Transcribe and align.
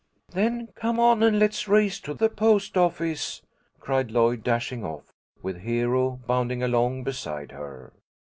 "Then 0.31 0.69
come 0.73 0.99
on, 0.99 1.21
and 1.21 1.37
let's 1.37 1.67
race 1.67 1.99
to 1.99 2.15
the 2.15 2.27
post 2.27 2.75
office," 2.75 3.43
cried 3.79 4.09
Lloyd, 4.09 4.43
dashing 4.43 4.83
off, 4.83 5.13
with 5.43 5.59
Hero 5.61 6.19
bounding 6.25 6.63
along 6.63 7.03
beside 7.03 7.51
her. 7.51 7.93